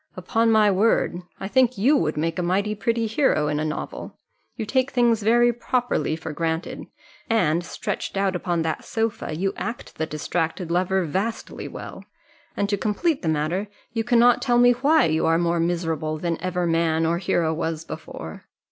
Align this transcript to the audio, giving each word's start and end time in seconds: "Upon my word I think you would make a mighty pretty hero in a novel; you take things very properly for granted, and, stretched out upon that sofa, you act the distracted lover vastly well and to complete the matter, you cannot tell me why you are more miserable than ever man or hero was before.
"Upon 0.17 0.49
my 0.51 0.71
word 0.71 1.21
I 1.39 1.47
think 1.47 1.77
you 1.77 1.95
would 1.95 2.17
make 2.17 2.39
a 2.39 2.41
mighty 2.41 2.73
pretty 2.73 3.05
hero 3.05 3.47
in 3.47 3.59
a 3.59 3.63
novel; 3.63 4.17
you 4.55 4.65
take 4.65 4.89
things 4.89 5.21
very 5.21 5.53
properly 5.53 6.15
for 6.15 6.33
granted, 6.33 6.85
and, 7.29 7.63
stretched 7.63 8.17
out 8.17 8.35
upon 8.35 8.63
that 8.63 8.83
sofa, 8.83 9.35
you 9.37 9.53
act 9.55 9.99
the 9.99 10.07
distracted 10.07 10.71
lover 10.71 11.03
vastly 11.05 11.67
well 11.67 12.03
and 12.57 12.67
to 12.69 12.77
complete 12.77 13.21
the 13.21 13.29
matter, 13.29 13.67
you 13.93 14.03
cannot 14.03 14.41
tell 14.41 14.57
me 14.57 14.71
why 14.71 15.05
you 15.05 15.27
are 15.27 15.37
more 15.37 15.59
miserable 15.59 16.17
than 16.17 16.41
ever 16.41 16.65
man 16.65 17.05
or 17.05 17.19
hero 17.19 17.53
was 17.53 17.85
before. 17.85 18.45